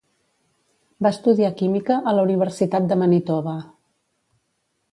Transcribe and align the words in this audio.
Va 1.05 1.11
estudiar 1.15 1.51
química 1.59 1.99
a 2.11 2.15
la 2.19 2.25
Universitat 2.29 2.89
de 2.93 2.99
Manitoba. 3.03 3.57